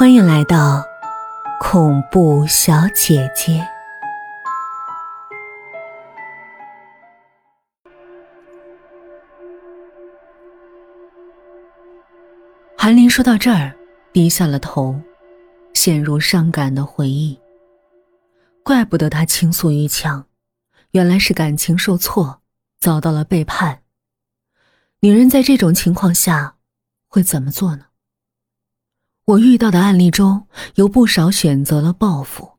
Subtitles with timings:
[0.00, 0.82] 欢迎来到
[1.60, 3.62] 恐怖小姐姐。
[12.78, 13.76] 韩林说到这儿，
[14.10, 14.98] 低下了头，
[15.74, 17.38] 陷入伤感的回忆。
[18.62, 20.24] 怪不得他倾诉欲强，
[20.92, 22.40] 原来是感情受挫，
[22.78, 23.82] 遭到了背叛。
[25.00, 26.56] 女人在这种情况下
[27.06, 27.84] 会怎么做呢？
[29.26, 32.58] 我遇到的案例中有不少选择了报复，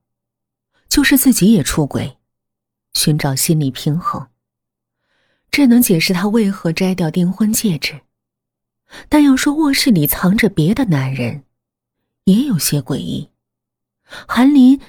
[0.87, 2.17] 就是自己也出轨，
[2.93, 4.27] 寻找心理平衡。
[5.49, 8.01] 这能解释他为何摘掉订婚戒指，
[9.09, 11.43] 但要说卧室里藏着别的男人，
[12.23, 13.29] 也有些诡异。
[14.05, 14.79] 韩林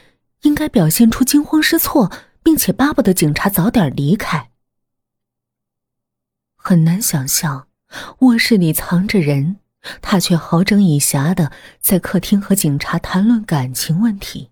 [0.43, 2.13] 应该表现出惊慌失措，
[2.45, 4.51] 并且巴不得警察早点离开。
[6.55, 7.67] 很难想象
[8.21, 9.57] 卧室里藏着人。
[10.01, 14.51] 他却好整以暇的在客厅和警察谈论感情问题。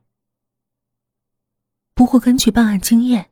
[1.94, 3.30] 不过，根据办案经验，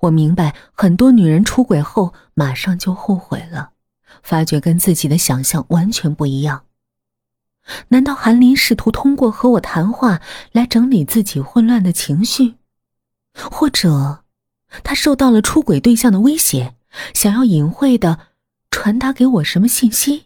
[0.00, 3.70] 我明白很多女人出轨后马上就后悔了，
[4.22, 6.64] 发觉跟自己的想象完全不一样。
[7.88, 10.22] 难道韩林试图通过和我谈话
[10.52, 12.54] 来整理自己混乱的情绪，
[13.34, 14.24] 或者
[14.84, 16.76] 他受到了出轨对象的威胁，
[17.12, 18.18] 想要隐晦的
[18.70, 20.25] 传达给我什么信息？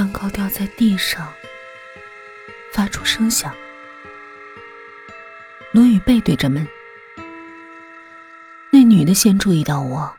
[0.00, 1.30] 蛋糕掉在地上，
[2.72, 3.54] 发出声响。
[5.72, 6.66] 罗宇背对着门，
[8.70, 10.16] 那女的先注意到我，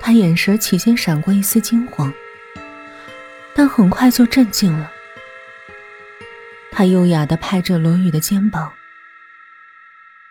[0.00, 2.10] 她眼神起先闪过一丝惊慌，
[3.54, 4.90] 但很快就镇静了。
[6.72, 8.72] 她优雅的拍着罗宇的肩膀，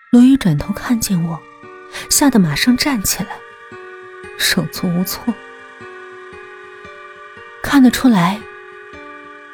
[0.09, 1.39] 罗宇转头看见我，
[2.09, 3.38] 吓得马上站起来，
[4.39, 5.31] 手足无措。
[7.73, 8.39] 看得出来，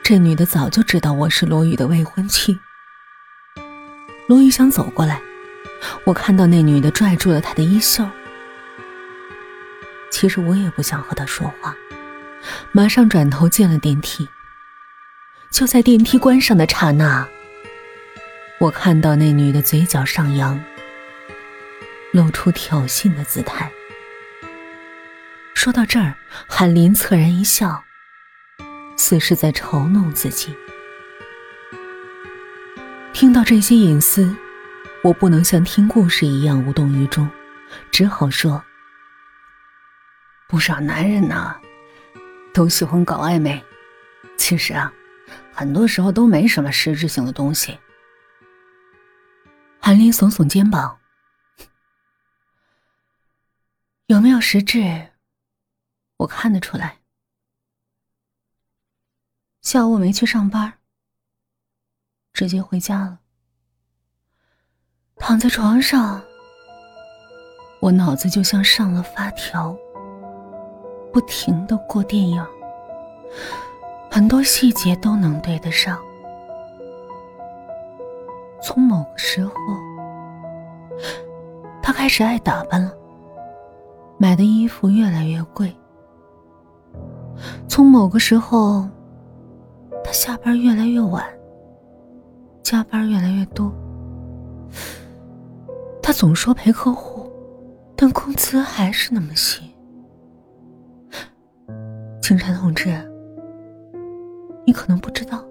[0.03, 2.59] 这女的早就知道我是罗宇的未婚妻。
[4.28, 5.22] 罗宇想走过来，
[6.03, 8.06] 我看到那女的拽住了他的衣袖。
[10.12, 11.74] 其实我也不想和他说话，
[12.74, 14.28] 马上转头进了电梯。
[15.50, 17.25] 就在电梯关上的刹那，
[18.59, 20.62] 我看到那女的嘴角上扬，
[22.12, 23.72] 露出挑衅的姿态。
[25.53, 26.16] 说到这儿，
[26.47, 27.86] 韩林恻然一笑。
[29.00, 30.54] 似是在嘲弄自己。
[33.14, 34.36] 听到这些隐私，
[35.02, 37.28] 我不能像听故事一样无动于衷，
[37.90, 38.62] 只好说
[40.50, 41.56] ：“不少男人呢，
[42.54, 43.64] 都喜欢搞暧昧。
[44.38, 44.92] 其实啊，
[45.54, 47.80] 很多时候都没什么实质性的东西。”
[49.80, 51.00] 韩林耸耸肩膀
[54.08, 55.12] ：“有没有实质？
[56.18, 56.98] 我看得出来。”
[59.72, 60.74] 下午没去上班，
[62.34, 63.19] 直接回家了。
[65.18, 66.19] 躺在床上，
[67.80, 69.78] 我脑子就像上了发条，
[71.13, 72.44] 不停的过电影，
[74.09, 76.00] 很多细节都能对得上。
[78.63, 79.53] 从某个时候，
[81.80, 82.91] 他开始爱打扮了，
[84.18, 85.72] 买的衣服越来越贵。
[87.68, 88.90] 从某个时候。
[90.09, 91.24] 他下班越来越晚，
[92.64, 93.72] 加班越来越多。
[96.02, 97.31] 他总说陪客户，
[97.96, 99.62] 但工资还是那么些。
[102.24, 102.90] 警察同志，
[104.66, 105.46] 你可能不知道，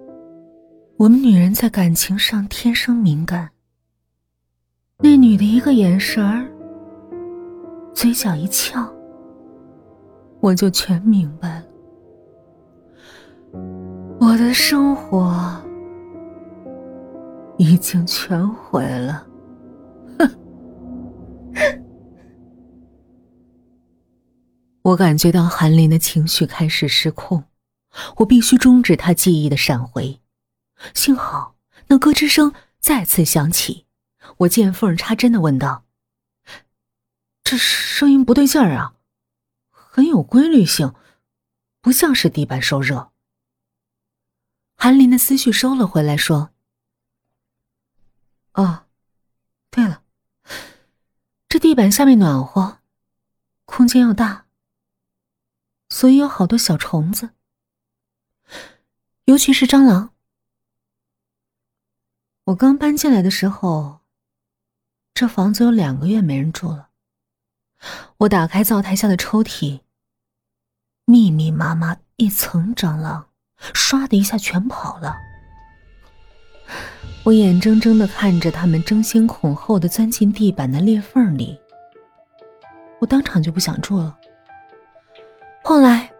[0.96, 3.48] 我们女人在感情上天生敏感。
[4.98, 6.44] 那女的一个眼神儿，
[7.94, 8.92] 嘴角一翘，
[10.40, 11.67] 我就全明白了。
[14.28, 15.58] 我的生活
[17.56, 19.26] 已经全毁了，
[20.18, 21.82] 哼！
[24.82, 27.44] 我感觉到韩林的情绪开始失控，
[28.18, 30.20] 我必须终止他记忆的闪回。
[30.92, 31.56] 幸好
[31.86, 33.86] 那咯吱声再次响起，
[34.40, 35.84] 我见缝插针的问道
[37.42, 38.92] ：“这声音不对劲儿啊，
[39.70, 40.92] 很有规律性，
[41.80, 43.12] 不像是地板受热。”
[44.80, 46.52] 韩林的思绪收了回来，说
[48.54, 48.84] ：“哦，
[49.70, 50.04] 对了，
[51.48, 52.78] 这地板下面暖和，
[53.64, 54.46] 空间又大，
[55.88, 57.30] 所以有好多小虫子，
[59.24, 60.14] 尤其是蟑螂。
[62.44, 63.98] 我刚搬进来的时候，
[65.12, 66.90] 这房子有两个月没人住了。
[68.18, 69.80] 我打开灶台下的抽屉，
[71.04, 73.27] 密密麻麻一层蟑螂，
[73.74, 75.16] 唰的一下全跑了。
[77.24, 81.60] 我眼睁睁的看着他们争先恐后的钻进地板的裂缝里，
[83.00, 84.16] 我当场就不想住了。
[85.62, 86.10] 后来，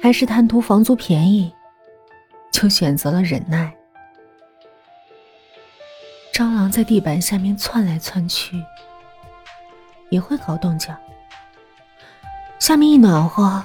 [0.00, 1.52] 还是贪图房租便宜，
[2.52, 3.74] 就选择了忍耐。
[6.34, 8.62] 蟑螂在地板下面窜来窜去，
[10.10, 10.94] 也会搞动静。
[12.58, 13.64] 下面一暖和，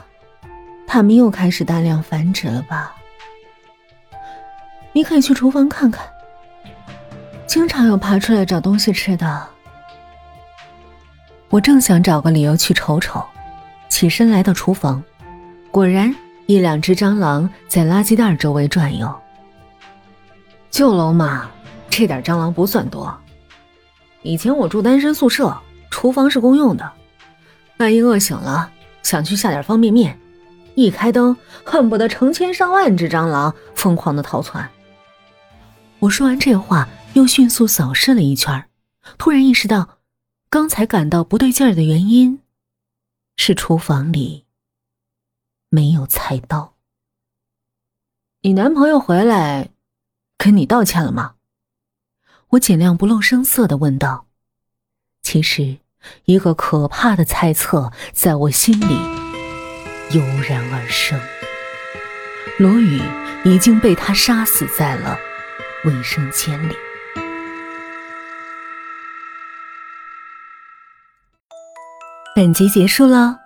[0.93, 2.95] 它们又开始大量繁殖了吧？
[4.91, 6.05] 你可以去厨房看看。
[7.47, 9.47] 经常有爬出来找东西吃的。
[11.49, 13.25] 我正想找个理由去瞅瞅，
[13.89, 15.03] 起身来到厨房，
[15.71, 19.11] 果然一两只蟑螂在垃圾袋周围转悠。
[20.69, 21.49] 旧楼嘛，
[21.89, 23.11] 这点蟑螂不算多。
[24.21, 25.57] 以前我住单身宿舍，
[25.89, 26.87] 厨房是公用的，
[27.77, 28.69] 万一饿醒了
[29.01, 30.15] 想去下点方便面，
[30.75, 34.69] 一开灯，恨不得成千上万只蟑螂疯狂的逃窜。
[35.99, 36.87] 我说完这话。
[37.13, 38.67] 又迅速扫视了一圈，
[39.19, 39.99] 突然意识到，
[40.49, 42.39] 刚才感到不对劲的原因，
[43.37, 44.45] 是厨房里
[45.69, 46.73] 没有菜刀。
[48.41, 49.69] 你男朋友回来，
[50.39, 51.35] 跟你道歉了吗？
[52.49, 54.25] 我尽量不露声色的问道。
[55.21, 55.77] 其实，
[56.25, 58.97] 一个可怕的猜测在我心里
[60.13, 61.19] 油然而生：
[62.60, 63.01] 罗宇
[63.44, 65.18] 已经被他杀死在了
[65.86, 66.75] 卫生间里。
[72.36, 73.38] 本集结束喽，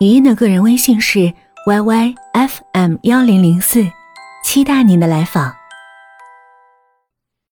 [0.00, 1.32] 语音的个人微信是
[1.66, 3.86] yyfm 幺零零四，
[4.44, 5.57] 期待您的来访。